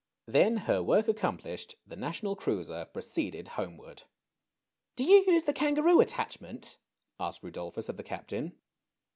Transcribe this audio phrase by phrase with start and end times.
[0.25, 4.01] Then, her work accomplished, the National Cruiser'' proceeded homeward.
[4.95, 6.79] Do you use the Kangaroo attachment?
[7.19, 8.57] asked Rudolphus of the captain.